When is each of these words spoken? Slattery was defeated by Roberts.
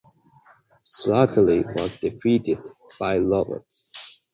Slattery 0.83 1.63
was 1.77 1.93
defeated 1.99 2.57
by 2.99 3.19
Roberts. 3.19 3.91